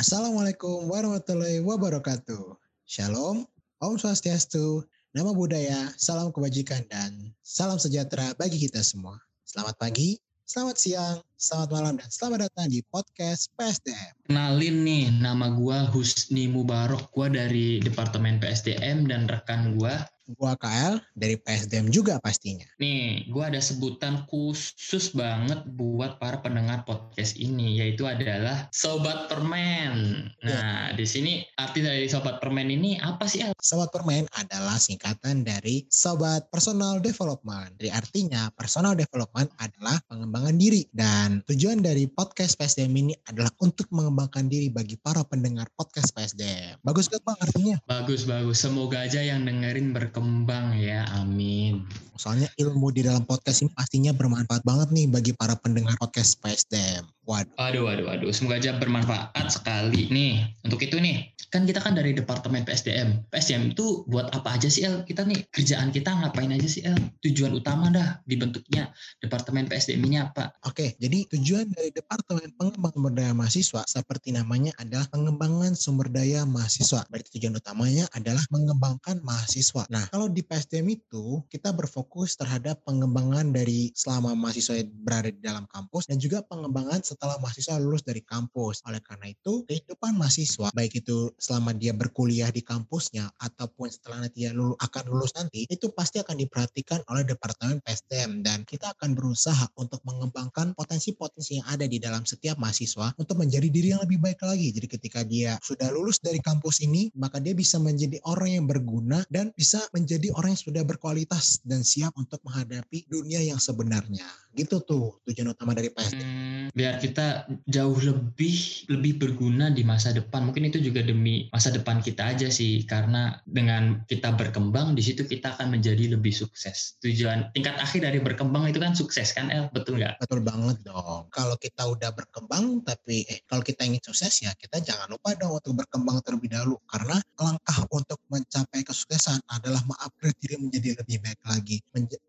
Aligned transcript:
Assalamualaikum 0.00 0.88
warahmatullahi 0.88 1.60
wabarakatuh. 1.60 2.56
Shalom, 2.88 3.44
Om 3.84 4.00
Swastiastu, 4.00 4.80
Nama 5.12 5.28
Budaya, 5.36 5.92
Salam 6.00 6.32
Kebajikan, 6.32 6.88
dan 6.88 7.36
Salam 7.44 7.76
Sejahtera 7.76 8.32
bagi 8.40 8.56
kita 8.64 8.80
semua. 8.80 9.20
Selamat 9.44 9.76
pagi, 9.76 10.16
selamat 10.48 10.76
siang, 10.80 11.20
selamat 11.40 11.68
malam, 11.72 11.94
dan 11.96 12.08
selamat 12.12 12.38
datang 12.52 12.68
di 12.68 12.84
podcast 12.92 13.48
PSDM. 13.56 14.12
Kenalin 14.28 14.76
nih, 14.84 15.08
nama 15.24 15.48
gua 15.48 15.88
Husni 15.88 16.44
Mubarok. 16.52 17.08
Gua 17.16 17.32
dari 17.32 17.80
Departemen 17.80 18.36
PSDM 18.36 19.08
dan 19.08 19.24
rekan 19.24 19.72
gua 19.80 20.04
Gua 20.38 20.54
KL 20.54 21.02
dari 21.18 21.34
PSDM 21.34 21.90
juga 21.90 22.22
pastinya. 22.22 22.62
Nih, 22.78 23.26
gua 23.34 23.50
ada 23.50 23.58
sebutan 23.58 24.22
khusus 24.30 25.10
banget 25.10 25.66
buat 25.74 26.22
para 26.22 26.38
pendengar 26.38 26.86
podcast 26.86 27.34
ini, 27.34 27.82
yaitu 27.82 28.06
adalah 28.06 28.70
Sobat 28.70 29.26
Permen. 29.26 30.28
Nah, 30.46 30.94
di 30.94 31.02
sini 31.02 31.42
arti 31.58 31.82
dari 31.82 32.06
Sobat 32.06 32.38
Permen 32.38 32.70
ini 32.70 32.94
apa 33.02 33.26
sih? 33.26 33.42
Sobat 33.58 33.90
Permen 33.90 34.30
adalah 34.38 34.78
singkatan 34.78 35.42
dari 35.42 35.82
Sobat 35.90 36.46
Personal 36.52 37.02
Development. 37.02 37.74
Jadi 37.80 37.90
artinya 37.90 38.52
personal 38.54 38.94
development 38.94 39.50
adalah 39.58 39.98
pengembangan 40.06 40.54
diri. 40.54 40.86
Dan 40.94 41.29
tujuan 41.46 41.78
dari 41.78 42.10
podcast 42.10 42.58
PSDM 42.58 42.94
ini 43.06 43.14
adalah 43.30 43.54
untuk 43.62 43.86
mengembangkan 43.94 44.50
diri 44.50 44.66
bagi 44.66 44.98
para 44.98 45.22
pendengar 45.22 45.70
podcast 45.78 46.10
PSDM. 46.18 46.82
Bagus 46.82 47.06
gak 47.06 47.22
bang 47.22 47.38
artinya? 47.38 47.76
Bagus, 47.86 48.26
bagus. 48.26 48.58
Semoga 48.58 49.06
aja 49.06 49.22
yang 49.22 49.46
dengerin 49.46 49.94
berkembang 49.94 50.74
ya, 50.74 51.06
amin. 51.14 51.86
Soalnya 52.20 52.52
ilmu 52.60 52.92
di 52.92 53.06
dalam 53.06 53.24
podcast 53.24 53.64
ini 53.64 53.72
pastinya 53.72 54.12
bermanfaat 54.12 54.60
banget 54.60 54.92
nih 54.92 55.06
bagi 55.08 55.32
para 55.32 55.56
pendengar 55.56 55.96
podcast 55.96 56.36
PSDM. 56.44 57.08
Waduh. 57.24 57.54
Waduh, 57.56 57.82
waduh, 57.86 58.04
waduh. 58.10 58.30
Semoga 58.34 58.58
aja 58.58 58.74
bermanfaat 58.74 59.46
sekali. 59.48 60.10
Nih, 60.10 60.50
untuk 60.66 60.82
itu 60.82 60.98
nih, 60.98 61.30
kan 61.48 61.62
kita 61.62 61.78
kan 61.78 61.94
dari 61.94 62.10
Departemen 62.10 62.66
PSDM. 62.66 63.30
PSDM 63.30 63.72
itu 63.72 64.02
buat 64.10 64.28
apa 64.36 64.58
aja 64.58 64.66
sih, 64.66 64.82
El? 64.84 65.06
Kita 65.06 65.22
nih, 65.24 65.46
kerjaan 65.48 65.94
kita 65.94 66.10
ngapain 66.10 66.50
aja 66.50 66.68
sih, 66.68 66.82
El? 66.84 66.98
Tujuan 67.22 67.54
utama 67.54 67.88
dah 67.88 68.18
dibentuknya 68.26 68.90
Departemen 69.22 69.70
PSDM 69.70 70.02
ini 70.10 70.16
apa? 70.20 70.52
Oke, 70.66 70.98
jadi 71.00 71.19
tujuan 71.28 71.68
dari 71.72 71.90
Departemen 71.92 72.52
Pengembangan 72.56 72.94
Sumber 72.94 73.12
Daya 73.12 73.32
Mahasiswa 73.36 73.82
seperti 73.86 74.30
namanya 74.32 74.72
adalah 74.80 75.06
pengembangan 75.10 75.72
sumber 75.76 76.08
daya 76.08 76.46
mahasiswa. 76.46 77.04
Berarti 77.10 77.36
tujuan 77.36 77.58
utamanya 77.58 78.06
adalah 78.16 78.42
mengembangkan 78.48 79.20
mahasiswa. 79.20 79.84
Nah, 79.90 80.06
kalau 80.08 80.30
di 80.30 80.40
PSDM 80.40 80.86
itu 80.94 81.42
kita 81.50 81.74
berfokus 81.74 82.38
terhadap 82.38 82.80
pengembangan 82.86 83.52
dari 83.52 83.90
selama 83.92 84.32
mahasiswa 84.38 84.80
berada 85.04 85.28
di 85.28 85.42
dalam 85.42 85.66
kampus 85.68 86.08
dan 86.08 86.16
juga 86.16 86.40
pengembangan 86.46 87.02
setelah 87.02 87.36
mahasiswa 87.42 87.76
lulus 87.82 88.06
dari 88.06 88.22
kampus. 88.22 88.80
Oleh 88.86 89.02
karena 89.02 89.34
itu, 89.34 89.66
kehidupan 89.66 90.16
mahasiswa 90.16 90.72
baik 90.72 91.02
itu 91.02 91.34
selama 91.36 91.74
dia 91.74 91.92
berkuliah 91.92 92.48
di 92.48 92.64
kampusnya 92.64 93.28
ataupun 93.36 93.90
setelah 93.90 94.24
nanti 94.24 94.46
dia 94.46 94.56
lulu, 94.56 94.78
akan 94.78 95.04
lulus 95.10 95.36
nanti 95.36 95.66
itu 95.68 95.92
pasti 95.92 96.22
akan 96.22 96.38
diperhatikan 96.38 97.04
oleh 97.12 97.26
Departemen 97.26 97.82
PSDM 97.84 98.40
dan 98.40 98.64
kita 98.64 98.96
akan 98.96 99.12
berusaha 99.12 99.68
untuk 99.76 100.00
mengembangkan 100.06 100.72
potensi-potensi 101.14 101.60
yang 101.60 101.66
ada 101.70 101.86
di 101.88 101.98
dalam 101.98 102.22
setiap 102.22 102.56
mahasiswa 102.60 103.14
untuk 103.16 103.36
menjadi 103.40 103.68
diri 103.70 103.88
yang 103.96 104.02
lebih 104.04 104.20
baik 104.20 104.40
lagi. 104.44 104.70
Jadi 104.74 104.86
ketika 104.86 105.20
dia 105.24 105.56
sudah 105.64 105.88
lulus 105.90 106.20
dari 106.20 106.38
kampus 106.38 106.84
ini, 106.84 107.08
maka 107.16 107.40
dia 107.40 107.56
bisa 107.56 107.80
menjadi 107.80 108.20
orang 108.28 108.60
yang 108.60 108.64
berguna 108.68 109.24
dan 109.32 109.50
bisa 109.56 109.80
menjadi 109.96 110.30
orang 110.36 110.54
yang 110.54 110.62
sudah 110.62 110.82
berkualitas 110.84 111.64
dan 111.64 111.80
siap 111.80 112.14
untuk 112.16 112.42
menghadapi 112.44 113.08
dunia 113.08 113.40
yang 113.40 113.58
sebenarnya. 113.58 114.24
Gitu 114.50 114.82
tuh 114.82 115.22
tujuan 115.30 115.54
utama 115.54 115.72
dari 115.72 115.94
PSDM. 115.94 116.26
Hmm, 116.26 116.64
biar 116.74 116.98
kita 116.98 117.46
jauh 117.70 117.98
lebih 118.02 118.90
lebih 118.90 119.12
berguna 119.22 119.70
di 119.70 119.86
masa 119.86 120.10
depan. 120.10 120.50
Mungkin 120.50 120.68
itu 120.68 120.82
juga 120.82 121.06
demi 121.06 121.46
masa 121.54 121.70
depan 121.70 122.02
kita 122.02 122.34
aja 122.34 122.50
sih, 122.50 122.82
karena 122.84 123.38
dengan 123.46 124.02
kita 124.10 124.34
berkembang 124.34 124.98
di 124.98 125.02
situ 125.06 125.22
kita 125.22 125.54
akan 125.54 125.78
menjadi 125.78 126.18
lebih 126.18 126.34
sukses. 126.34 126.98
Tujuan 126.98 127.54
tingkat 127.54 127.78
akhir 127.78 128.02
dari 128.02 128.18
berkembang 128.18 128.66
itu 128.66 128.82
kan 128.82 128.92
sukses 128.98 129.30
kan, 129.30 129.48
El? 129.54 129.70
Betul 129.70 130.02
nggak? 130.02 130.18
Betul 130.18 130.42
banget 130.42 130.82
dong. 130.82 130.99
Kalau 131.30 131.56
kita 131.56 131.88
udah 131.88 132.10
berkembang, 132.12 132.84
tapi 132.84 133.24
eh 133.26 133.40
kalau 133.48 133.64
kita 133.64 133.84
ingin 133.86 134.00
sukses 134.00 134.44
ya 134.44 134.52
kita 134.56 134.80
jangan 134.82 135.10
lupa 135.10 135.34
dong 135.36 135.56
untuk 135.56 135.76
berkembang 135.76 136.20
terlebih 136.24 136.52
dahulu. 136.52 136.76
Karena 136.86 137.18
langkah 137.38 137.78
untuk 137.90 138.20
mencapai 138.28 138.84
kesuksesan 138.84 139.40
adalah 139.50 139.80
mengupgrade 139.88 140.38
diri 140.40 140.56
menjadi 140.60 140.88
lebih 141.00 141.16
baik 141.24 141.40
lagi, 141.46 141.76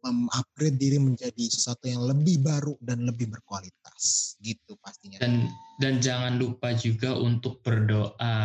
mengupgrade 0.03 0.77
diri 0.77 0.97
menjadi 0.97 1.45
sesuatu 1.47 1.85
yang 1.87 2.03
lebih 2.05 2.41
baru 2.41 2.73
dan 2.81 3.03
lebih 3.03 3.29
berkualitas. 3.29 4.35
Gitu 4.41 4.77
pastinya. 4.79 5.21
Dan 5.21 5.51
dan 5.81 5.97
jangan 6.01 6.37
lupa 6.37 6.73
juga 6.77 7.17
untuk 7.17 7.61
berdoa 7.65 8.35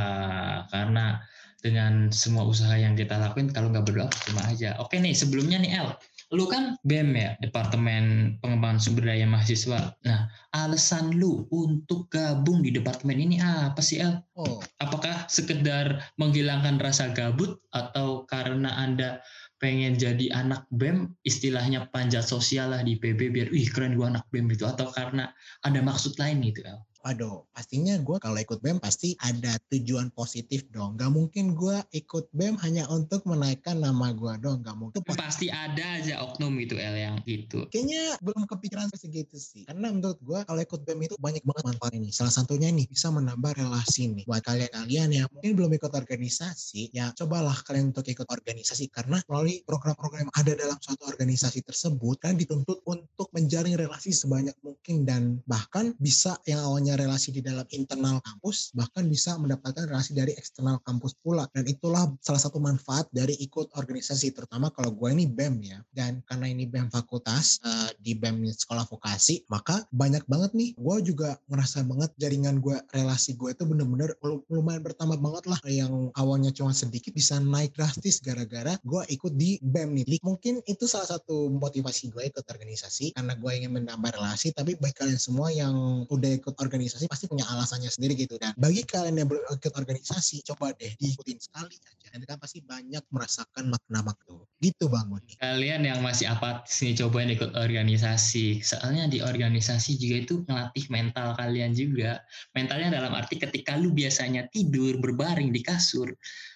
karena 0.73 1.21
dengan 1.67 2.15
semua 2.15 2.47
usaha 2.47 2.79
yang 2.79 2.95
kita 2.95 3.19
lakuin 3.19 3.51
kalau 3.51 3.73
nggak 3.75 3.87
berdoa 3.89 4.11
cuma 4.31 4.47
aja. 4.47 4.79
Oke 4.79 5.03
nih 5.03 5.17
sebelumnya 5.17 5.59
nih 5.59 5.83
El, 5.83 5.89
lu 6.35 6.51
kan 6.51 6.75
BEM 6.83 7.15
ya 7.15 7.31
Departemen 7.39 8.35
Pengembangan 8.43 8.83
Sumber 8.83 9.07
Daya 9.07 9.31
Mahasiswa. 9.31 9.95
Nah 10.03 10.27
alasan 10.51 11.15
lu 11.15 11.47
untuk 11.55 12.11
gabung 12.11 12.67
di 12.67 12.75
departemen 12.75 13.23
ini 13.23 13.39
apa 13.39 13.79
sih 13.79 14.03
El? 14.03 14.19
Oh, 14.35 14.59
Apakah 14.83 15.31
sekedar 15.31 16.03
menghilangkan 16.19 16.83
rasa 16.83 17.15
gabut 17.15 17.63
atau 17.71 18.27
karena 18.27 18.75
anda 18.75 19.23
pengen 19.63 19.97
jadi 19.97 20.35
anak 20.35 20.67
BEM 20.75 21.15
istilahnya 21.23 21.89
panjat 21.95 22.27
sosial 22.27 22.75
lah 22.75 22.83
di 22.83 22.99
PB 22.99 23.21
biar 23.33 23.49
wih 23.55 23.71
keren 23.71 23.95
gua 23.95 24.11
anak 24.13 24.27
BEM 24.35 24.51
gitu 24.53 24.67
atau 24.67 24.91
karena 24.91 25.31
ada 25.63 25.79
maksud 25.79 26.19
lain 26.19 26.43
gitu 26.43 26.67
El? 26.67 26.83
Waduh, 27.07 27.47
pastinya 27.55 27.95
gue 28.03 28.19
kalau 28.19 28.35
ikut 28.35 28.59
BEM 28.59 28.83
pasti 28.83 29.15
ada 29.23 29.55
tujuan 29.71 30.11
positif 30.11 30.67
dong. 30.75 30.99
Gak 30.99 31.15
mungkin 31.15 31.55
gue 31.55 31.79
ikut 31.95 32.35
BEM 32.35 32.59
hanya 32.67 32.91
untuk 32.91 33.23
menaikkan 33.31 33.79
nama 33.79 34.11
gue 34.11 34.35
dong. 34.43 34.67
Gak 34.67 34.75
mungkin. 34.75 34.99
Itu 34.99 35.15
Pasti 35.15 35.47
ada 35.47 36.03
aja 36.03 36.19
oknum 36.27 36.59
itu 36.59 36.75
El 36.75 36.99
yang 36.99 37.23
gitu. 37.23 37.63
Kayaknya 37.71 38.19
belum 38.27 38.51
kepikiran 38.51 38.91
segitu 38.91 39.39
sih. 39.39 39.63
Karena 39.71 39.95
menurut 39.95 40.19
gue 40.19 40.39
kalau 40.51 40.59
ikut 40.59 40.83
BEM 40.83 41.07
itu 41.07 41.15
banyak 41.23 41.47
banget 41.47 41.63
manfaat 41.71 41.95
ini. 41.95 42.11
Salah 42.11 42.35
satunya 42.35 42.75
nih 42.75 42.91
bisa 42.91 43.07
menambah 43.15 43.55
relasi 43.55 44.11
nih. 44.11 44.27
Buat 44.27 44.43
kalian-kalian 44.43 45.09
yang 45.15 45.31
mungkin 45.31 45.55
belum 45.63 45.71
ikut 45.79 45.95
organisasi, 45.95 46.91
ya 46.91 47.15
cobalah 47.15 47.55
kalian 47.63 47.95
untuk 47.95 48.03
ikut 48.11 48.27
organisasi. 48.27 48.91
Karena 48.91 49.23
melalui 49.31 49.63
program-program 49.63 50.27
yang 50.27 50.35
ada 50.35 50.59
dalam 50.59 50.79
suatu 50.83 51.07
organisasi 51.07 51.63
tersebut, 51.63 52.19
kalian 52.19 52.43
dituntut 52.43 52.83
untuk 52.83 53.31
menjalin 53.31 53.79
relasi 53.79 54.11
sebanyak 54.11 54.59
mungkin 54.67 55.07
dan 55.07 55.39
bahkan 55.47 55.95
bisa 56.03 56.35
yang 56.51 56.67
awalnya 56.67 56.96
relasi 56.97 57.31
di 57.31 57.45
dalam 57.45 57.65
internal 57.73 58.19
kampus, 58.25 58.73
bahkan 58.73 59.05
bisa 59.07 59.37
mendapatkan 59.37 59.87
relasi 59.87 60.17
dari 60.17 60.33
eksternal 60.35 60.81
kampus 60.83 61.15
pula. 61.21 61.45
Dan 61.53 61.69
itulah 61.69 62.09
salah 62.25 62.41
satu 62.41 62.59
manfaat 62.59 63.07
dari 63.13 63.37
ikut 63.41 63.77
organisasi, 63.77 64.33
terutama 64.33 64.73
kalau 64.73 64.93
gue 64.93 65.09
ini 65.13 65.29
BEM 65.29 65.55
ya. 65.63 65.79
Dan 65.93 66.25
karena 66.25 66.47
ini 66.49 66.65
BEM 66.65 66.89
fakultas, 66.89 67.61
uh, 67.63 67.93
di 68.01 68.17
BEM 68.17 68.49
sekolah 68.49 68.89
vokasi, 68.89 69.45
maka 69.53 69.85
banyak 69.93 70.25
banget 70.27 70.53
nih, 70.57 70.71
gue 70.77 70.97
juga 71.05 71.37
ngerasa 71.53 71.85
banget 71.85 72.11
jaringan 72.17 72.59
gue, 72.65 72.77
relasi 72.97 73.37
gue 73.37 73.53
itu 73.53 73.63
bener-bener 73.69 74.17
lumayan 74.49 74.81
bertambah 74.81 75.21
banget 75.21 75.45
lah. 75.51 75.61
Yang 75.69 76.11
awalnya 76.17 76.51
cuma 76.55 76.73
sedikit 76.73 77.13
bisa 77.13 77.37
naik 77.39 77.77
drastis 77.77 78.23
gara-gara 78.25 78.79
gue 78.81 79.03
ikut 79.13 79.33
di 79.37 79.61
BEM 79.61 79.93
nih. 79.93 80.21
Mungkin 80.23 80.65
itu 80.65 80.89
salah 80.89 81.19
satu 81.19 81.53
motivasi 81.53 82.15
gue 82.15 82.23
ikut 82.31 82.47
organisasi, 82.47 83.13
karena 83.19 83.35
gue 83.37 83.51
ingin 83.53 83.73
menambah 83.75 84.17
relasi, 84.17 84.55
tapi 84.55 84.79
bagi 84.79 84.95
kalian 84.97 85.21
semua 85.21 85.51
yang 85.51 86.07
udah 86.09 86.31
ikut 86.39 86.55
organisasi, 86.55 86.76
organisasi 86.77 87.09
pasti 87.09 87.25
punya 87.27 87.49
alasannya 87.49 87.89
sendiri 87.89 88.15
gitu 88.15 88.37
dan 88.37 88.53
bagi 88.61 88.85
kalian 88.85 89.17
yang 89.25 89.29
berikut 89.29 89.73
organisasi 89.73 90.45
coba 90.45 90.77
deh 90.77 90.93
diikutin 91.01 91.41
sekali 91.41 91.75
aja 91.81 92.07
nanti 92.13 92.27
kan 92.29 92.39
pasti 92.39 92.61
banyak 92.61 93.03
merasakan 93.09 93.73
makna-makna 93.73 94.45
gitu 94.61 94.89
bang 94.89 95.09
Kalian 95.37 95.83
yang 95.85 96.01
masih 96.01 96.33
apatis 96.33 96.81
nih 96.81 96.97
cobain 96.97 97.31
ikut 97.31 97.53
organisasi. 97.55 98.65
Soalnya 98.65 99.07
di 99.07 99.21
organisasi 99.21 100.01
juga 100.01 100.17
itu 100.17 100.35
ngelatih 100.49 100.85
mental 100.89 101.37
kalian 101.37 101.77
juga. 101.77 102.25
Mentalnya 102.57 102.89
dalam 103.01 103.13
arti 103.13 103.37
ketika 103.37 103.77
lu 103.77 103.93
biasanya 103.93 104.49
tidur 104.49 104.97
berbaring 104.97 105.53
di 105.53 105.61
kasur, 105.61 106.09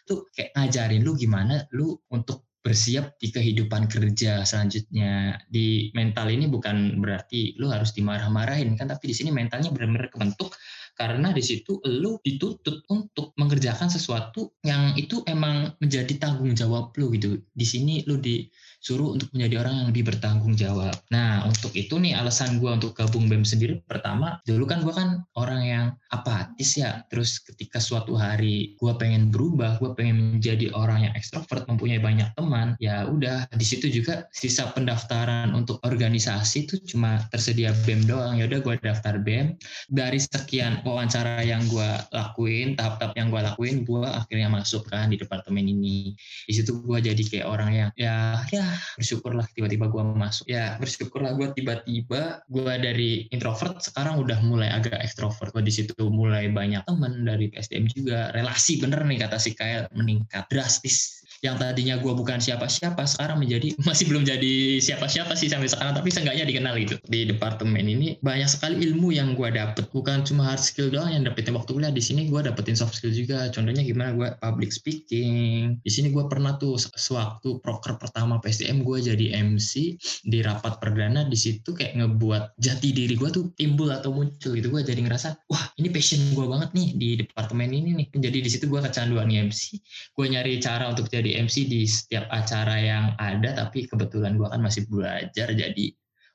tuh 0.08 0.26
kayak 0.32 0.56
ngajarin 0.56 1.04
lu 1.04 1.12
gimana 1.14 1.64
lu 1.76 1.94
untuk 2.10 2.49
bersiap 2.60 3.16
di 3.16 3.32
kehidupan 3.32 3.88
kerja 3.88 4.44
selanjutnya. 4.44 5.40
Di 5.48 5.88
mental 5.96 6.28
ini 6.28 6.46
bukan 6.46 7.00
berarti 7.00 7.56
lu 7.56 7.72
harus 7.72 7.96
dimarah-marahin 7.96 8.76
kan 8.76 8.88
tapi 8.88 9.10
di 9.10 9.14
sini 9.16 9.32
mentalnya 9.32 9.72
benar-benar 9.72 10.12
kebentuk 10.12 10.52
karena 11.00 11.32
di 11.32 11.40
situ 11.40 11.80
lu 11.88 12.20
dituntut 12.20 12.84
untuk 12.92 13.32
mengerjakan 13.40 13.88
sesuatu 13.88 14.52
yang 14.60 14.92
itu 15.00 15.24
emang 15.24 15.72
menjadi 15.80 16.12
tanggung 16.20 16.52
jawab 16.52 16.92
lu 17.00 17.08
gitu. 17.16 17.40
Di 17.56 17.64
sini 17.64 18.04
lu 18.04 18.20
di 18.20 18.44
suruh 18.80 19.12
untuk 19.12 19.28
menjadi 19.36 19.60
orang 19.60 19.74
yang 19.76 19.86
lebih 19.92 20.04
bertanggung 20.08 20.56
jawab. 20.56 20.96
Nah, 21.12 21.44
untuk 21.44 21.76
itu 21.76 22.00
nih 22.00 22.16
alasan 22.16 22.56
gue 22.56 22.70
untuk 22.72 22.96
gabung 22.96 23.28
BEM 23.28 23.44
sendiri 23.44 23.84
pertama, 23.84 24.40
dulu 24.48 24.64
kan 24.64 24.80
gue 24.80 24.94
kan 24.96 25.20
orang 25.36 25.62
yang 25.62 25.86
apatis 26.10 26.80
ya. 26.80 27.04
Terus 27.12 27.38
ketika 27.44 27.76
suatu 27.78 28.16
hari 28.16 28.74
gue 28.80 28.92
pengen 28.96 29.28
berubah, 29.28 29.76
gue 29.78 29.92
pengen 29.92 30.40
menjadi 30.40 30.72
orang 30.72 31.06
yang 31.08 31.14
ekstrovert, 31.14 31.68
mempunyai 31.68 32.00
banyak 32.00 32.32
teman, 32.34 32.74
ya 32.80 33.04
udah 33.04 33.46
di 33.52 33.66
situ 33.68 33.92
juga 33.92 34.26
sisa 34.32 34.72
pendaftaran 34.72 35.52
untuk 35.52 35.78
organisasi 35.84 36.64
itu 36.64 36.80
cuma 36.88 37.28
tersedia 37.28 37.76
BEM 37.84 38.08
doang. 38.08 38.40
Ya 38.40 38.48
udah 38.48 38.64
gue 38.64 38.74
daftar 38.80 39.20
BEM. 39.20 39.60
Dari 39.92 40.16
sekian 40.16 40.80
wawancara 40.88 41.44
yang 41.44 41.68
gue 41.68 41.90
lakuin, 42.16 42.80
tahap-tahap 42.80 43.12
yang 43.20 43.28
gue 43.28 43.40
lakuin, 43.44 43.76
gue 43.84 44.08
akhirnya 44.08 44.48
masuk 44.48 44.88
kan 44.88 45.12
di 45.12 45.20
departemen 45.20 45.68
ini. 45.68 46.16
Di 46.48 46.52
situ 46.56 46.80
gue 46.80 46.98
jadi 46.98 47.20
kayak 47.20 47.46
orang 47.46 47.70
yang 47.76 47.90
ya 48.00 48.40
ya 48.48 48.69
bersyukurlah 48.98 49.46
tiba-tiba 49.52 49.86
gue 49.88 50.02
masuk. 50.02 50.46
Ya 50.48 50.76
bersyukurlah 50.80 51.36
gue 51.36 51.48
tiba-tiba 51.54 52.42
gue 52.48 52.74
dari 52.80 53.28
introvert 53.30 53.80
sekarang 53.84 54.20
udah 54.20 54.38
mulai 54.42 54.68
agak 54.72 54.98
ekstrovert. 55.00 55.52
Gue 55.52 55.64
di 55.64 55.72
situ 55.72 55.94
mulai 56.08 56.48
banyak 56.50 56.84
temen 56.88 57.24
dari 57.24 57.52
PSDM 57.52 57.86
juga. 57.92 58.32
Relasi 58.32 58.80
bener 58.80 59.04
nih 59.04 59.18
kata 59.22 59.36
si 59.36 59.52
Kyle 59.54 59.86
meningkat 59.94 60.48
drastis 60.48 61.19
yang 61.40 61.56
tadinya 61.56 61.96
gue 61.96 62.12
bukan 62.12 62.36
siapa-siapa 62.36 63.00
sekarang 63.08 63.40
menjadi 63.40 63.72
masih 63.88 64.12
belum 64.12 64.28
jadi 64.28 64.76
siapa-siapa 64.80 65.32
sih 65.32 65.48
sampai 65.48 65.72
sekarang 65.72 65.96
tapi 65.96 66.12
seenggaknya 66.12 66.44
dikenal 66.44 66.76
gitu. 66.76 66.96
Di 67.08 67.24
departemen 67.28 67.84
ini 67.88 68.20
banyak 68.20 68.48
sekali 68.48 68.84
ilmu 68.84 69.12
yang 69.16 69.32
gue 69.32 69.48
dapet. 69.48 69.88
Bukan 69.92 70.28
cuma 70.28 70.52
hard 70.52 70.60
skill 70.60 70.92
doang 70.92 71.08
yang 71.12 71.24
dapetin 71.24 71.56
waktu 71.56 71.72
kuliah. 71.72 71.92
Di 71.92 72.04
sini 72.04 72.28
gue 72.28 72.40
dapetin 72.44 72.76
soft 72.76 72.96
skill 72.96 73.12
juga. 73.12 73.48
Contohnya 73.48 73.80
gimana 73.80 74.12
gue 74.12 74.28
public 74.36 74.70
speaking. 74.70 75.80
Di 75.80 75.90
sini 75.90 76.12
gue 76.12 76.24
pernah 76.28 76.60
tuh 76.60 76.76
sewaktu 76.76 77.64
proker 77.64 77.96
pertama 77.96 78.36
PSDM 78.44 78.84
gue 78.84 78.98
jadi 79.00 79.26
MC 79.40 79.96
di 80.28 80.38
rapat 80.44 80.76
perdana. 80.76 81.24
Di 81.24 81.36
situ 81.40 81.72
kayak 81.72 81.96
ngebuat 81.96 82.60
jati 82.60 82.92
diri 82.92 83.16
gue 83.16 83.30
tuh 83.32 83.48
timbul 83.56 83.88
atau 83.88 84.12
muncul 84.12 84.52
gitu. 84.52 84.68
Gue 84.68 84.84
jadi 84.84 85.00
ngerasa 85.00 85.48
wah 85.48 85.64
ini 85.80 85.88
passion 85.88 86.20
gue 86.36 86.44
banget 86.44 86.70
nih 86.76 86.88
di 87.00 87.08
departemen 87.24 87.72
ini 87.72 87.90
nih. 87.96 88.06
Jadi 88.12 88.38
di 88.44 88.50
situ 88.52 88.68
gue 88.68 88.80
kecanduan 88.84 89.32
MC 89.32 89.80
gue 90.12 90.26
nyari 90.28 90.60
cara 90.60 90.92
untuk 90.92 91.08
jadi 91.08 91.29
jadi 91.30 91.46
MC 91.46 91.70
di 91.70 91.86
setiap 91.86 92.26
acara 92.26 92.74
yang 92.82 93.14
ada 93.14 93.54
tapi 93.54 93.86
kebetulan 93.86 94.34
gue 94.34 94.50
kan 94.50 94.58
masih 94.58 94.90
belajar 94.90 95.54
jadi 95.54 95.86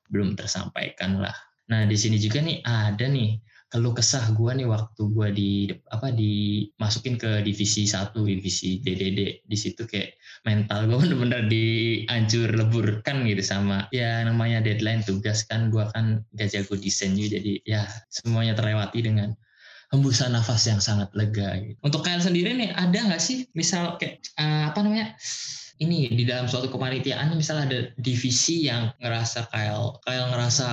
belum 0.07 0.39
tersampaikan 0.39 1.19
lah. 1.19 1.36
Nah 1.68 1.83
di 1.83 2.00
sini 2.00 2.15
juga 2.15 2.39
nih 2.39 2.63
ada 2.63 3.03
nih 3.12 3.36
keluh 3.68 3.92
kesah 3.92 4.31
gue 4.31 4.56
nih 4.56 4.63
waktu 4.71 5.01
gue 5.12 5.27
di 5.36 5.51
apa 5.92 6.15
dimasukin 6.15 7.19
ke 7.19 7.44
divisi 7.44 7.83
satu 7.83 8.24
divisi 8.24 8.80
DDD 8.80 9.44
di 9.44 9.57
situ 9.59 9.83
kayak 9.83 10.15
mental 10.47 10.88
gue 10.88 10.95
bener-bener 11.03 11.44
dihancur 11.51 12.56
leburkan 12.56 13.27
gitu 13.27 13.44
sama 13.44 13.91
ya 13.91 14.24
namanya 14.24 14.63
deadline 14.63 15.03
tugas 15.03 15.44
kan. 15.44 15.68
Gue 15.68 15.83
kan 15.91 16.24
gak 16.39 16.56
jago 16.56 16.80
desain 16.80 17.12
jadi 17.19 17.59
ya 17.68 17.83
semuanya 18.07 18.56
terlewati 18.56 19.03
dengan 19.03 19.36
hembusan 19.94 20.34
nafas 20.34 20.66
yang 20.66 20.82
sangat 20.82 21.10
lega. 21.14 21.58
Gitu. 21.62 21.78
Untuk 21.82 22.02
kalian 22.06 22.24
sendiri 22.24 22.56
nih, 22.56 22.74
ada 22.74 22.96
nggak 22.96 23.22
sih 23.22 23.46
misal 23.54 23.98
kayak 24.02 24.24
uh, 24.40 24.72
apa 24.74 24.80
namanya? 24.82 25.14
Ini 25.76 26.16
di 26.16 26.24
dalam 26.24 26.48
suatu 26.48 26.72
kepanitiaan 26.72 27.36
misal 27.36 27.68
ada 27.68 27.92
divisi 28.00 28.64
yang 28.64 28.96
ngerasa 29.04 29.52
kayak 29.52 30.00
kayak 30.08 30.32
ngerasa 30.32 30.68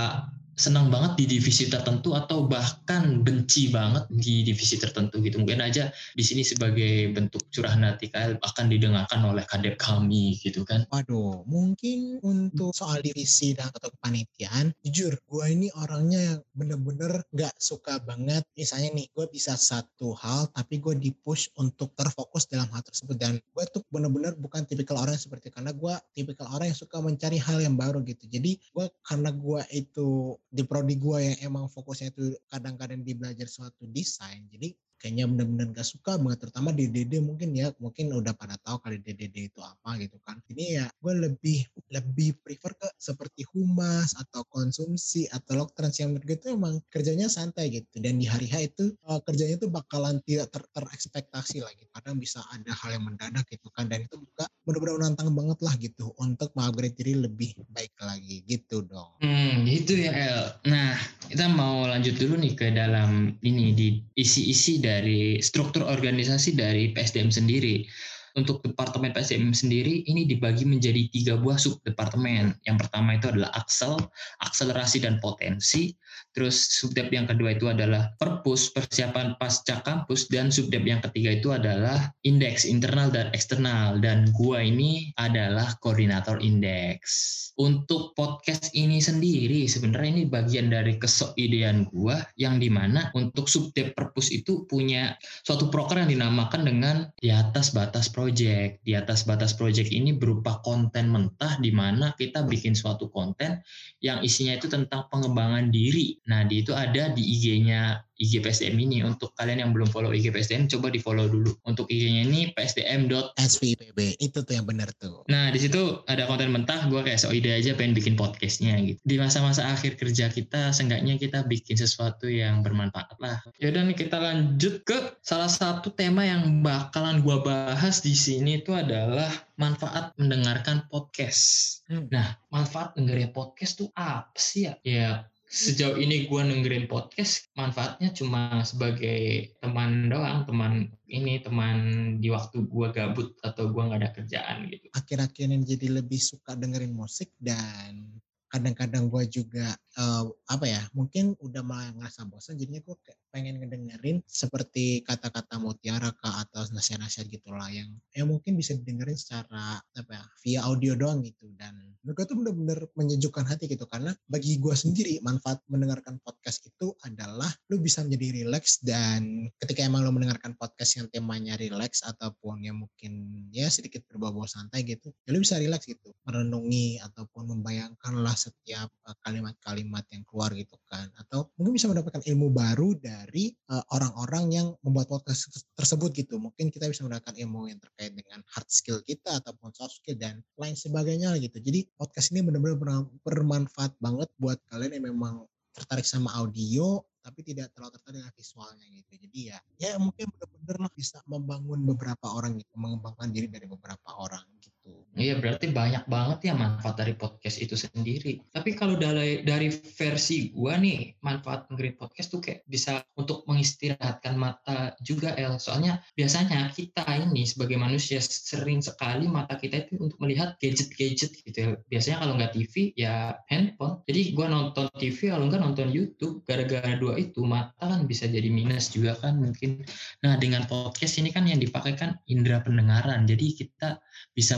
senang 0.63 0.95
banget 0.95 1.19
di 1.19 1.25
divisi 1.27 1.67
tertentu 1.67 2.15
atau 2.15 2.47
bahkan 2.47 3.27
benci 3.27 3.75
banget 3.75 4.07
di 4.15 4.47
divisi 4.47 4.79
tertentu 4.79 5.19
gitu. 5.19 5.43
Mungkin 5.43 5.59
aja 5.59 5.91
di 6.15 6.23
sini 6.23 6.47
sebagai 6.47 7.11
bentuk 7.11 7.43
curahan 7.51 7.83
hati 7.83 8.15
kalian 8.15 8.39
akan 8.39 8.67
didengarkan 8.71 9.27
oleh 9.27 9.43
kadep 9.51 9.75
kami 9.75 10.39
gitu 10.39 10.63
kan. 10.63 10.87
Waduh 10.95 11.43
mungkin 11.51 12.23
untuk 12.23 12.71
soal 12.71 13.03
divisi 13.03 13.59
dan 13.59 13.75
atau 13.75 13.91
kepanitiaan 13.91 14.71
jujur 14.87 15.19
gue 15.27 15.45
ini 15.51 15.67
orangnya 15.75 16.21
yang 16.23 16.41
bener-bener 16.55 17.27
gak 17.35 17.59
suka 17.59 17.99
banget. 17.99 18.47
Misalnya 18.55 19.03
nih 19.03 19.11
gue 19.11 19.27
bisa 19.35 19.59
satu 19.59 20.15
hal 20.15 20.47
tapi 20.55 20.79
gue 20.79 20.95
dipush 20.95 21.51
untuk 21.59 21.91
terfokus 21.99 22.47
dalam 22.47 22.71
hal 22.71 22.87
tersebut. 22.87 23.19
Dan 23.19 23.43
gue 23.43 23.65
tuh 23.75 23.83
bener-bener 23.91 24.39
bukan 24.39 24.63
tipikal 24.63 25.03
orang 25.03 25.19
seperti 25.19 25.51
karena 25.51 25.75
gue 25.75 25.95
tipikal 26.15 26.47
orang 26.55 26.71
yang 26.71 26.79
suka 26.79 27.03
mencari 27.03 27.43
hal 27.43 27.59
yang 27.59 27.75
baru 27.75 27.99
gitu. 28.07 28.31
Jadi 28.31 28.61
gue 28.71 28.87
karena 29.03 29.35
gue 29.35 29.61
itu 29.75 30.37
di 30.53 30.63
prodi 30.69 31.01
gue 31.01 31.19
yang 31.25 31.37
emang 31.49 31.65
fokusnya 31.73 32.13
itu 32.13 32.37
kadang-kadang 32.53 33.01
di 33.01 33.17
belajar 33.17 33.49
suatu 33.49 33.89
desain 33.89 34.45
jadi 34.53 34.77
kayaknya 35.03 35.27
benar-benar 35.27 35.75
gak 35.75 35.89
suka 35.91 36.15
banget 36.15 36.47
terutama 36.47 36.71
di 36.71 36.87
DD 36.87 37.19
mungkin 37.19 37.51
ya 37.59 37.75
mungkin 37.83 38.15
udah 38.15 38.31
pada 38.39 38.55
tahu 38.63 38.79
kali 38.79 39.03
DDD 39.03 39.51
itu 39.51 39.59
apa 39.59 39.99
gitu 39.99 40.15
kan. 40.23 40.39
Ini 40.47 40.65
ya 40.79 40.87
gue 40.87 41.15
lebih 41.19 41.67
lebih 41.91 42.39
prefer 42.39 42.79
ke 42.79 42.87
seperti 42.95 43.43
humas 43.51 44.15
atau 44.15 44.47
konsumsi 44.47 45.27
atau 45.35 45.59
log 45.59 45.75
trans 45.75 45.99
yang 45.99 46.15
menurut 46.15 46.39
itu 46.39 46.55
emang 46.55 46.79
kerjanya 46.87 47.27
santai 47.27 47.75
gitu. 47.75 47.99
Dan 47.99 48.23
di 48.23 48.31
hari 48.31 48.47
H 48.47 48.55
itu 48.71 48.95
uh, 49.11 49.19
kerjanya 49.27 49.59
itu 49.59 49.67
bakalan 49.67 50.23
tidak 50.23 50.55
ter 50.55 50.63
terekspektasi 50.71 51.59
lagi. 51.59 51.75
Gitu. 51.83 51.91
kadang 51.93 52.21
bisa 52.21 52.39
ada 52.53 52.71
hal 52.73 52.95
yang 52.95 53.05
mendadak 53.05 53.49
gitu 53.49 53.69
kan 53.73 53.89
dan 53.89 54.05
itu 54.05 54.21
juga 54.21 54.45
benar-benar 54.63 54.97
menantang 55.03 55.33
banget 55.35 55.59
lah 55.65 55.75
gitu 55.81 56.15
untuk 56.21 56.53
mengupgrade 56.55 56.95
diri 56.95 57.19
lebih 57.19 57.57
baik 57.73 57.97
lagi 57.99 58.45
gitu 58.47 58.85
dong. 58.87 59.19
Hmm 59.19 59.65
gitu 59.67 59.97
ya 59.97 60.13
El. 60.13 60.43
Nah 60.69 60.95
kita 61.27 61.49
mau 61.49 61.89
lanjut 61.89 62.15
dulu 62.21 62.37
nih 62.37 62.53
ke 62.53 62.67
dalam 62.77 63.35
ini 63.41 63.73
di 63.73 63.89
isi-isi 64.15 64.79
dari 64.79 64.92
dari 64.93 65.41
struktur 65.41 65.89
organisasi 65.89 66.53
dari 66.53 66.93
PSDM 66.93 67.33
sendiri. 67.33 67.89
Untuk 68.33 68.65
departemen 68.65 69.13
PSDM 69.13 69.53
sendiri 69.53 70.09
ini 70.09 70.25
dibagi 70.25 70.65
menjadi 70.65 71.09
tiga 71.13 71.35
buah 71.37 71.61
sub 71.61 71.85
departemen. 71.85 72.57
Yang 72.65 72.77
pertama 72.87 73.21
itu 73.21 73.29
adalah 73.29 73.53
aksel, 73.53 74.01
akselerasi 74.41 75.05
dan 75.05 75.21
potensi. 75.21 75.93
Terus 76.33 76.81
subdep 76.81 77.13
yang 77.13 77.29
kedua 77.29 77.53
itu 77.53 77.69
adalah 77.69 78.13
perpus, 78.17 78.73
persiapan 78.73 79.37
pasca 79.37 79.85
kampus. 79.85 80.33
Dan 80.33 80.49
subdep 80.49 80.85
yang 80.85 81.01
ketiga 81.05 81.31
itu 81.37 81.53
adalah 81.53 82.09
indeks 82.25 82.65
internal 82.65 83.13
dan 83.13 83.29
eksternal. 83.37 84.01
Dan 84.01 84.33
gua 84.33 84.65
ini 84.65 85.13
adalah 85.21 85.77
koordinator 85.85 86.41
indeks. 86.41 87.53
Untuk 87.61 88.17
podcast 88.17 88.73
ini 88.73 88.97
sendiri 88.97 89.69
sebenarnya 89.69 90.11
ini 90.17 90.25
bagian 90.25 90.73
dari 90.73 90.97
kesoidean 90.97 91.85
gua 91.93 92.25
yang 92.41 92.57
di 92.57 92.73
mana 92.73 93.13
untuk 93.13 93.45
subdep 93.45 93.93
perpus 93.93 94.33
itu 94.33 94.65
punya 94.65 95.13
suatu 95.45 95.69
proker 95.69 96.01
yang 96.01 96.09
dinamakan 96.17 96.65
dengan 96.65 96.97
di 97.21 97.29
atas 97.29 97.77
batas 97.77 98.09
project. 98.23 98.87
Di 98.87 98.95
atas 98.95 99.27
batas 99.27 99.59
project 99.59 99.91
ini 99.91 100.15
berupa 100.15 100.63
konten 100.63 101.11
mentah 101.11 101.59
di 101.59 101.75
mana 101.75 102.15
kita 102.15 102.47
bikin 102.47 102.79
suatu 102.79 103.11
konten 103.11 103.59
yang 103.99 104.23
isinya 104.23 104.55
itu 104.55 104.71
tentang 104.71 105.11
pengembangan 105.11 105.75
diri 105.75 106.23
Nah, 106.31 106.47
di 106.47 106.63
itu 106.63 106.71
ada 106.71 107.11
di 107.11 107.23
IG-nya 107.23 107.99
IG 108.23 108.39
PSDM 108.39 108.79
ini. 108.79 109.03
Untuk 109.03 109.35
kalian 109.35 109.67
yang 109.67 109.71
belum 109.75 109.91
follow 109.91 110.15
IG 110.15 110.31
PSDM 110.31 110.71
coba 110.71 110.95
di 110.95 111.03
follow 111.03 111.27
dulu. 111.27 111.51
Untuk 111.67 111.91
IG-nya 111.91 112.31
ini 112.31 112.55
psdm.svpb 112.55 113.99
itu 114.23 114.39
tuh 114.39 114.55
yang 114.55 114.63
benar 114.63 114.95
tuh. 114.97 115.27
Nah 115.27 115.51
di 115.51 115.59
situ 115.59 116.07
ada 116.07 116.31
konten 116.31 116.55
mentah. 116.55 116.87
Gue 116.87 117.03
kayak 117.03 117.19
so 117.19 117.35
ide 117.35 117.51
aja 117.51 117.75
pengen 117.75 117.99
bikin 117.99 118.15
podcastnya 118.15 118.79
gitu. 118.79 119.03
Di 119.03 119.19
masa-masa 119.19 119.67
akhir 119.67 119.99
kerja 119.99 120.31
kita 120.31 120.71
seenggaknya 120.71 121.19
kita 121.19 121.43
bikin 121.45 121.75
sesuatu 121.75 122.31
yang 122.31 122.63
bermanfaat 122.63 123.19
lah. 123.19 123.43
Yaudah 123.59 123.83
nih 123.91 123.99
kita 123.99 124.23
lanjut 124.23 124.87
ke 124.87 125.19
salah 125.21 125.51
satu 125.51 125.91
tema 125.91 126.23
yang 126.23 126.63
bakalan 126.63 127.21
gue 127.21 127.37
bahas 127.43 128.01
di 128.01 128.15
sini 128.15 128.63
itu 128.63 128.71
adalah 128.71 129.29
manfaat 129.57 130.11
mendengarkan 130.19 130.91
podcast. 130.91 131.81
Hmm. 131.87 132.09
Nah, 132.11 132.35
manfaat 132.51 132.99
dengerin 132.99 133.31
podcast 133.31 133.79
tuh 133.79 133.91
apa 133.95 134.35
sih 134.35 134.67
ya? 134.67 134.75
Ya, 134.83 135.11
sejauh 135.53 136.01
ini 136.01 136.25
gue 136.33 136.41
dengerin 136.41 136.89
podcast 136.89 137.53
manfaatnya 137.53 138.09
cuma 138.17 138.65
sebagai 138.65 139.53
teman 139.61 140.09
doang 140.09 140.49
teman 140.49 140.89
ini 141.13 141.45
teman 141.45 141.77
di 142.25 142.33
waktu 142.33 142.65
gue 142.65 142.89
gabut 142.89 143.37
atau 143.45 143.69
gue 143.69 143.83
nggak 143.85 144.01
ada 144.01 144.11
kerjaan 144.17 144.73
gitu. 144.73 144.89
Akhir-akhir 144.97 145.53
ini 145.53 145.61
jadi 145.69 146.01
lebih 146.01 146.17
suka 146.17 146.57
dengerin 146.57 146.97
musik 146.97 147.37
dan 147.37 148.17
kadang-kadang 148.49 149.13
gue 149.13 149.25
juga 149.29 149.77
uh, 150.01 150.25
apa 150.49 150.65
ya 150.65 150.83
mungkin 150.97 151.37
udah 151.37 151.61
mulai 151.61 151.93
ngerasa 151.97 152.25
bosan 152.29 152.57
jadinya 152.57 152.81
gue 152.85 152.97
kayak 153.05 153.21
pengen 153.33 153.57
ngedengerin 153.65 154.21
seperti 154.29 155.01
kata-kata 155.09 155.57
mutiara 155.57 156.13
kak 156.13 156.47
atau 156.47 156.69
nasihat-nasihat 156.77 157.33
gitulah 157.33 157.67
yang 157.73 157.89
yang 158.13 158.29
mungkin 158.29 158.61
bisa 158.61 158.77
didengerin 158.77 159.17
secara 159.17 159.81
apa 159.81 160.13
ya 160.13 160.25
via 160.45 160.61
audio 160.69 160.93
doang 160.93 161.25
gitu. 161.25 161.49
Dan 161.57 161.97
gue 162.05 162.25
tuh 162.29 162.37
bener-bener 162.37 162.85
menyejukkan 162.93 163.49
hati 163.49 163.73
gitu. 163.73 163.89
Karena 163.89 164.13
bagi 164.29 164.61
gue 164.61 164.77
sendiri 164.77 165.25
manfaat 165.25 165.65
mendengarkan 165.73 166.21
podcast 166.21 166.69
itu 166.69 166.93
adalah 167.09 167.49
lu 167.73 167.81
bisa 167.81 168.05
menjadi 168.05 168.45
relax 168.45 168.85
dan 168.85 169.49
ketika 169.65 169.81
emang 169.89 170.05
lu 170.05 170.13
mendengarkan 170.13 170.53
podcast 170.61 171.01
yang 171.01 171.09
temanya 171.09 171.57
relax 171.57 172.05
ataupun 172.05 172.69
yang 172.69 172.85
mungkin 172.85 173.49
ya 173.49 173.73
sedikit 173.73 174.05
berbau-bau 174.13 174.45
santai 174.45 174.85
gitu 174.85 175.09
ya 175.25 175.33
lu 175.33 175.41
bisa 175.41 175.57
relax 175.57 175.89
gitu. 175.89 176.13
Merenungi 176.29 177.01
ataupun 177.01 177.49
membayangkan 177.49 178.13
lah 178.21 178.37
setiap 178.37 178.93
eh, 179.09 179.17
kalimat-kalimat 179.25 180.05
yang 180.13 180.23
keluar 180.29 180.53
gitu 180.53 180.77
kan. 180.85 181.09
Atau 181.17 181.49
mungkin 181.57 181.81
bisa 181.81 181.89
mendapatkan 181.89 182.21
ilmu 182.29 182.53
baru 182.53 182.93
dan 183.01 183.22
dari 183.23 183.55
uh, 183.71 183.85
orang-orang 183.95 184.45
yang 184.51 184.67
membuat 184.83 185.07
podcast 185.07 185.47
tersebut 185.79 186.11
gitu. 186.19 186.43
Mungkin 186.43 186.75
kita 186.75 186.91
bisa 186.91 187.07
mendapatkan 187.07 187.39
ilmu 187.39 187.71
yang 187.71 187.79
terkait 187.79 188.13
dengan 188.13 188.43
hard 188.51 188.69
skill 188.69 188.99
kita 189.07 189.39
ataupun 189.39 189.71
soft 189.73 190.03
skill 190.03 190.19
dan 190.19 190.43
lain 190.59 190.75
sebagainya 190.75 191.39
gitu. 191.39 191.63
Jadi 191.63 191.87
podcast 191.95 192.35
ini 192.35 192.43
benar-benar 192.43 193.07
bermanfaat 193.23 193.95
banget 194.03 194.29
buat 194.37 194.59
kalian 194.75 194.99
yang 194.99 195.07
memang 195.15 195.47
tertarik 195.73 196.05
sama 196.05 196.29
audio 196.37 197.01
tapi 197.23 197.47
tidak 197.47 197.71
terlalu 197.71 197.95
tertarik 197.97 198.19
dengan 198.19 198.35
visualnya 198.35 198.87
gitu. 198.91 199.13
Jadi 199.15 199.39
ya 199.55 199.59
ya 199.79 199.91
mungkin 200.03 200.27
benar-benar 200.35 200.91
bisa 200.93 201.23
membangun 201.31 201.81
beberapa 201.87 202.27
orang 202.35 202.59
gitu, 202.59 202.75
mengembangkan 202.75 203.31
diri 203.31 203.47
dari 203.47 203.71
beberapa 203.71 204.11
orang 204.19 204.43
gitu. 204.59 204.72
Iya 205.13 205.37
berarti 205.37 205.69
banyak 205.69 206.09
banget 206.09 206.49
ya 206.49 206.55
manfaat 206.57 206.97
dari 206.97 207.13
podcast 207.13 207.61
itu 207.61 207.77
sendiri. 207.77 208.41
Tapi 208.49 208.73
kalau 208.73 208.97
dari 208.97 209.45
dari 209.45 209.69
versi 209.69 210.49
gua 210.57 210.81
nih 210.81 211.21
manfaat 211.21 211.69
mengerit 211.69 212.01
podcast 212.01 212.33
tuh 212.33 212.41
kayak 212.41 212.65
bisa 212.65 213.05
untuk 213.21 213.45
mengistirahatkan 213.45 214.33
mata 214.41 214.97
juga 215.05 215.37
El. 215.37 215.61
Soalnya 215.61 216.01
biasanya 216.17 216.73
kita 216.73 217.05
ini 217.13 217.45
sebagai 217.45 217.77
manusia 217.77 218.25
sering 218.25 218.81
sekali 218.81 219.29
mata 219.29 219.61
kita 219.61 219.85
itu 219.85 220.01
untuk 220.01 220.17
melihat 220.17 220.57
gadget-gadget 220.57 221.45
gitu 221.45 221.59
ya. 221.61 221.69
Biasanya 221.93 222.17
kalau 222.25 222.33
nggak 222.41 222.53
TV 222.57 222.97
ya 222.97 223.37
handphone. 223.53 224.01
Jadi 224.09 224.33
gua 224.33 224.49
nonton 224.49 224.89
TV 224.97 225.29
kalau 225.29 225.45
nggak 225.53 225.61
nonton 225.61 225.93
YouTube 225.93 226.41
gara-gara 226.49 226.97
dua 226.97 227.21
itu 227.21 227.45
mata 227.45 227.85
kan 227.85 228.09
bisa 228.09 228.25
jadi 228.25 228.49
minus 228.49 228.89
juga 228.89 229.13
kan 229.21 229.37
mungkin. 229.37 229.85
Nah 230.25 230.41
dengan 230.41 230.65
podcast 230.65 231.21
ini 231.21 231.29
kan 231.29 231.45
yang 231.45 231.61
dipakai 231.61 232.01
kan 232.01 232.17
indera 232.33 232.65
pendengaran. 232.65 233.29
Jadi 233.29 233.61
kita 233.61 234.01
bisa 234.33 234.57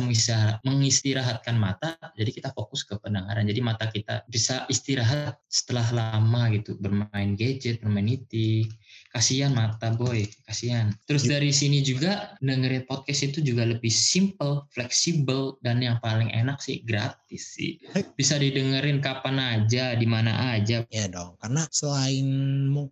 mengistirahatkan 0.64 1.56
mata, 1.58 1.98
jadi 2.14 2.30
kita 2.30 2.50
fokus 2.54 2.86
ke 2.86 2.96
pendengaran. 2.98 3.46
Jadi 3.46 3.60
mata 3.60 3.90
kita 3.90 4.24
bisa 4.30 4.64
istirahat 4.70 5.38
setelah 5.50 5.86
lama 5.90 6.50
gitu 6.54 6.78
bermain 6.78 7.34
gadget, 7.34 7.82
bermain 7.82 8.06
IT, 8.06 8.32
kasihan 9.14 9.54
mata 9.54 9.94
boy 9.94 10.26
kasihan. 10.46 10.90
Terus 11.06 11.26
iya. 11.26 11.38
dari 11.38 11.50
sini 11.54 11.86
juga 11.86 12.34
dengerin 12.42 12.86
podcast 12.90 13.30
itu 13.30 13.38
juga 13.42 13.62
lebih 13.62 13.90
simple 13.90 14.66
fleksibel 14.74 15.58
dan 15.62 15.78
yang 15.78 16.02
paling 16.02 16.34
enak 16.34 16.58
sih 16.58 16.82
gratis 16.82 17.54
sih. 17.54 17.78
Bisa 18.18 18.38
didengerin 18.38 18.98
kapan 18.98 19.38
aja 19.38 19.94
di 19.94 20.06
mana 20.06 20.54
aja. 20.54 20.82
Ya 20.90 21.06
dong 21.10 21.38
karena 21.38 21.66
selain 21.70 22.26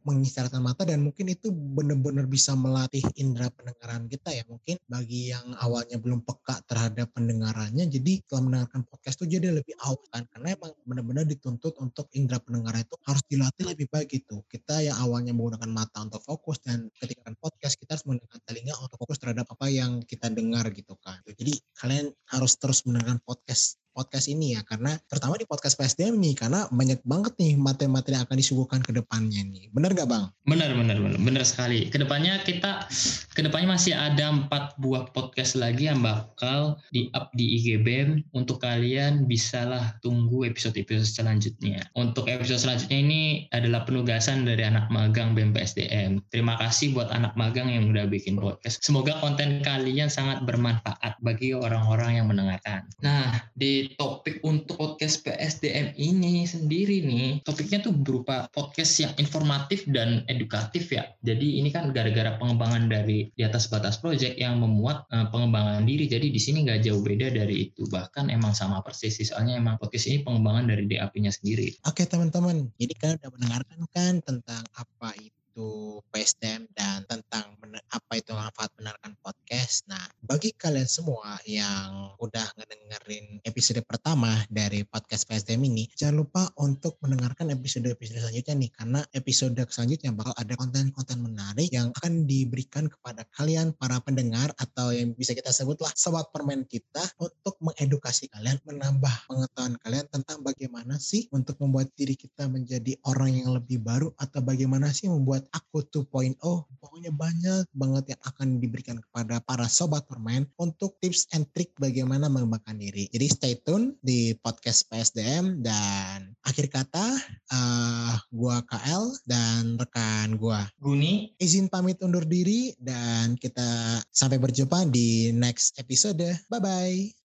mengistirahatkan 0.02 0.62
mata 0.62 0.82
dan 0.86 1.02
mungkin 1.02 1.30
itu 1.30 1.50
benar-benar 1.52 2.26
bisa 2.26 2.54
melatih 2.54 3.02
indera 3.18 3.50
pendengaran 3.50 4.06
kita 4.06 4.30
ya 4.32 4.42
mungkin 4.48 4.78
bagi 4.86 5.34
yang 5.34 5.54
awalnya 5.60 5.98
belum 5.98 6.24
peka 6.24 6.62
terhadap 6.66 7.11
pendengarannya 7.12 7.84
jadi 7.88 8.24
setelah 8.24 8.42
mendengarkan 8.48 8.82
podcast 8.88 9.20
itu 9.22 9.36
jadi 9.38 9.52
lebih 9.52 9.76
out 9.84 10.00
kan 10.08 10.24
karena 10.32 10.56
emang 10.56 10.72
benar-benar 10.88 11.24
dituntut 11.28 11.76
untuk 11.78 12.08
indera 12.16 12.40
pendengaran 12.40 12.82
itu 12.82 12.96
harus 13.04 13.22
dilatih 13.28 13.64
lebih 13.68 13.86
baik 13.92 14.08
gitu 14.08 14.40
kita 14.48 14.80
yang 14.80 14.96
awalnya 14.98 15.36
menggunakan 15.36 15.68
mata 15.68 16.00
untuk 16.00 16.24
fokus 16.24 16.58
dan 16.64 16.88
ketika 16.96 17.34
podcast 17.42 17.74
kita 17.76 17.98
harus 17.98 18.06
menggunakan 18.06 18.40
telinga 18.46 18.74
untuk 18.78 18.96
fokus 19.02 19.18
terhadap 19.18 19.46
apa 19.50 19.66
yang 19.66 19.98
kita 20.06 20.30
dengar 20.30 20.70
gitu 20.70 20.94
kan. 21.02 21.18
Jadi 21.26 21.58
kalian 21.74 22.06
harus 22.30 22.54
terus 22.54 22.86
mendengarkan 22.86 23.18
podcast 23.26 23.81
podcast 23.92 24.26
ini 24.32 24.56
ya 24.56 24.64
karena 24.64 24.96
terutama 25.06 25.36
di 25.36 25.44
podcast 25.44 25.76
PSDM 25.76 26.16
nih 26.16 26.34
karena 26.34 26.66
banyak 26.72 27.00
banget 27.04 27.32
nih 27.36 27.54
materi-materi 27.60 28.16
yang 28.16 28.24
akan 28.24 28.36
disuguhkan 28.40 28.80
ke 28.80 28.92
depannya 28.96 29.44
nih. 29.44 29.68
Benar 29.70 29.92
gak 29.92 30.08
Bang? 30.08 30.32
Benar, 30.48 30.72
benar, 30.74 30.96
benar. 30.98 31.20
Benar 31.20 31.44
sekali. 31.44 31.92
Ke 31.92 32.00
depannya 32.00 32.40
kita 32.42 32.88
ke 33.36 33.40
depannya 33.44 33.76
masih 33.76 33.92
ada 33.92 34.32
empat 34.32 34.80
buah 34.80 35.12
podcast 35.12 35.54
lagi 35.54 35.86
yang 35.86 36.00
bakal 36.00 36.80
di-up 36.90 37.28
di 37.36 37.60
IGBM 37.60 38.32
untuk 38.32 38.64
kalian 38.64 39.28
bisalah 39.28 39.96
tunggu 40.00 40.48
episode-episode 40.48 41.06
selanjutnya. 41.06 41.84
Untuk 41.92 42.26
episode 42.32 42.64
selanjutnya 42.64 42.98
ini 42.98 43.22
adalah 43.52 43.84
penugasan 43.84 44.48
dari 44.48 44.64
anak 44.64 44.88
magang 44.88 45.36
BEM 45.36 45.52
PSDM. 45.52 46.24
Terima 46.32 46.56
kasih 46.56 46.96
buat 46.96 47.12
anak 47.12 47.36
magang 47.36 47.68
yang 47.68 47.92
udah 47.92 48.08
bikin 48.08 48.40
podcast. 48.40 48.80
Semoga 48.80 49.20
konten 49.20 49.60
kalian 49.60 50.08
sangat 50.08 50.42
bermanfaat 50.48 51.20
bagi 51.20 51.52
orang-orang 51.52 52.18
yang 52.18 52.26
mendengarkan. 52.32 52.88
Nah, 53.04 53.44
di 53.52 53.81
topik 53.98 54.38
untuk 54.46 54.78
podcast 54.78 55.24
PSDM 55.26 55.96
ini 55.98 56.46
sendiri 56.46 57.02
nih, 57.02 57.42
topiknya 57.42 57.82
tuh 57.82 57.94
berupa 57.94 58.46
podcast 58.54 58.92
yang 59.02 59.12
informatif 59.18 59.88
dan 59.90 60.22
edukatif 60.30 60.92
ya. 60.92 61.10
Jadi 61.26 61.58
ini 61.58 61.74
kan 61.74 61.90
gara-gara 61.90 62.38
pengembangan 62.38 62.86
dari 62.86 63.32
di 63.34 63.42
atas 63.42 63.66
batas 63.66 63.98
project 63.98 64.38
yang 64.38 64.62
memuat 64.62 65.06
uh, 65.10 65.26
pengembangan 65.32 65.82
diri. 65.82 66.06
Jadi 66.06 66.30
di 66.30 66.40
sini 66.40 66.62
nggak 66.62 66.86
jauh 66.86 67.02
beda 67.02 67.32
dari 67.32 67.70
itu. 67.70 67.88
Bahkan 67.90 68.30
emang 68.30 68.54
sama 68.54 68.84
persis 68.84 69.18
soalnya 69.22 69.58
emang 69.58 69.80
podcast 69.80 70.06
ini 70.10 70.22
pengembangan 70.22 70.68
dari 70.68 70.84
DAP-nya 70.86 71.32
sendiri. 71.32 71.72
Oke 71.88 72.04
teman-teman, 72.04 72.68
jadi 72.76 72.92
kalian 72.98 73.16
udah 73.22 73.32
mendengarkan 73.34 73.80
kan 73.90 74.14
tentang 74.20 74.62
apa 74.76 75.08
itu 75.18 76.00
PSDM 76.08 76.64
dan 76.72 77.04
tentang 77.04 77.52
apa 77.92 78.12
itu 78.16 78.32
manfaat 78.32 78.72
mendengarkan 78.76 79.12
podcast. 79.20 79.84
Nah, 79.88 80.00
bagi 80.22 80.54
kalian 80.54 80.86
semua 80.86 81.34
yang 81.42 82.14
udah 82.22 82.46
ngedengerin 82.54 83.42
episode 83.42 83.82
pertama 83.82 84.30
dari 84.46 84.86
podcast 84.86 85.26
PSDM 85.26 85.66
ini, 85.66 85.84
jangan 85.98 86.22
lupa 86.22 86.46
untuk 86.62 86.94
mendengarkan 87.02 87.50
episode-episode 87.50 88.22
selanjutnya 88.22 88.54
nih, 88.54 88.70
karena 88.70 89.00
episode 89.18 89.58
selanjutnya 89.58 90.14
bakal 90.14 90.30
ada 90.38 90.54
konten-konten 90.54 91.18
menarik 91.18 91.68
yang 91.74 91.90
akan 91.98 92.24
diberikan 92.30 92.86
kepada 92.86 93.26
kalian 93.34 93.74
para 93.74 93.98
pendengar 93.98 94.54
atau 94.62 94.94
yang 94.94 95.10
bisa 95.18 95.34
kita 95.34 95.50
sebutlah 95.50 95.90
sobat 95.98 96.30
permen 96.30 96.62
kita 96.70 97.02
untuk 97.18 97.58
mengedukasi 97.58 98.30
kalian, 98.30 98.62
menambah 98.62 99.14
pengetahuan 99.26 99.74
kalian 99.82 100.06
tentang 100.06 100.38
bagaimana 100.46 101.02
sih 101.02 101.26
untuk 101.34 101.58
membuat 101.58 101.90
diri 101.98 102.14
kita 102.14 102.46
menjadi 102.46 102.94
orang 103.10 103.42
yang 103.42 103.50
lebih 103.58 103.82
baru 103.82 104.14
atau 104.22 104.38
bagaimana 104.38 104.94
sih 104.94 105.10
membuat 105.10 105.32
buat 105.32 105.48
aku 105.56 106.04
2.0 106.04 106.36
pokoknya 106.76 107.08
banyak 107.16 107.64
banget 107.72 108.04
yang 108.12 108.20
akan 108.28 108.60
diberikan 108.60 109.00
kepada 109.00 109.40
para 109.40 109.64
sobat 109.64 110.04
permain 110.12 110.44
untuk 110.60 111.00
tips 111.00 111.32
and 111.32 111.48
trick 111.56 111.72
bagaimana 111.80 112.28
mengembangkan 112.28 112.76
diri. 112.76 113.08
Jadi 113.08 113.26
stay 113.32 113.54
tune 113.64 113.96
di 114.04 114.36
podcast 114.36 114.84
PSDM 114.92 115.64
dan 115.64 116.36
akhir 116.44 116.68
kata 116.68 117.16
uh, 117.48 118.14
gua 118.28 118.60
KL 118.68 119.16
dan 119.24 119.80
rekan 119.80 120.36
gua 120.36 120.68
Guni 120.76 121.32
izin 121.40 121.72
pamit 121.72 121.96
undur 122.04 122.28
diri 122.28 122.76
dan 122.76 123.40
kita 123.40 124.04
sampai 124.12 124.36
berjumpa 124.36 124.84
di 124.92 125.32
next 125.32 125.80
episode. 125.80 126.20
Bye 126.52 126.60
bye. 126.60 127.12